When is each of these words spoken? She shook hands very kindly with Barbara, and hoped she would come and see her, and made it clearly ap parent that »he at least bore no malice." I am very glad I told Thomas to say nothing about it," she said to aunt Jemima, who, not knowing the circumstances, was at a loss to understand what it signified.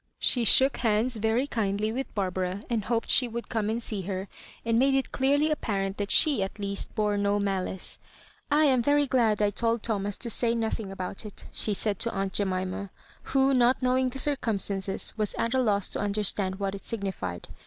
She 0.17 0.45
shook 0.45 0.77
hands 0.77 1.17
very 1.17 1.45
kindly 1.45 1.91
with 1.91 2.11
Barbara, 2.15 2.63
and 2.71 2.85
hoped 2.85 3.07
she 3.11 3.27
would 3.27 3.49
come 3.49 3.69
and 3.69 3.83
see 3.83 4.01
her, 4.01 4.27
and 4.65 4.79
made 4.79 4.95
it 4.95 5.11
clearly 5.11 5.51
ap 5.51 5.61
parent 5.61 5.97
that 5.97 6.11
»he 6.11 6.41
at 6.41 6.57
least 6.57 6.95
bore 6.95 7.17
no 7.19 7.37
malice." 7.37 7.99
I 8.51 8.65
am 8.65 8.81
very 8.81 9.05
glad 9.05 9.43
I 9.43 9.51
told 9.51 9.83
Thomas 9.83 10.17
to 10.17 10.31
say 10.31 10.55
nothing 10.55 10.91
about 10.91 11.23
it," 11.23 11.45
she 11.53 11.75
said 11.75 11.99
to 11.99 12.11
aunt 12.13 12.33
Jemima, 12.33 12.89
who, 13.37 13.53
not 13.53 13.83
knowing 13.83 14.09
the 14.09 14.17
circumstances, 14.17 15.13
was 15.17 15.35
at 15.35 15.53
a 15.53 15.61
loss 15.61 15.87
to 15.89 15.99
understand 15.99 16.55
what 16.55 16.73
it 16.73 16.83
signified. 16.83 17.47